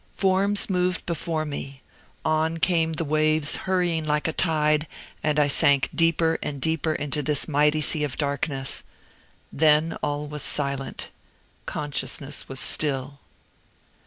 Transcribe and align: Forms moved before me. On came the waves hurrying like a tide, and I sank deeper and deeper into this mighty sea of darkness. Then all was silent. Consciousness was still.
Forms 0.13 0.67
moved 0.67 1.05
before 1.05 1.45
me. 1.45 1.83
On 2.25 2.57
came 2.57 2.93
the 2.93 3.05
waves 3.05 3.55
hurrying 3.55 4.03
like 4.03 4.27
a 4.27 4.33
tide, 4.33 4.87
and 5.21 5.39
I 5.39 5.47
sank 5.47 5.89
deeper 5.93 6.39
and 6.41 6.59
deeper 6.59 6.93
into 6.93 7.21
this 7.21 7.47
mighty 7.47 7.81
sea 7.81 8.03
of 8.03 8.17
darkness. 8.17 8.81
Then 9.53 9.95
all 10.01 10.25
was 10.25 10.41
silent. 10.41 11.11
Consciousness 11.67 12.49
was 12.49 12.59
still. 12.59 13.19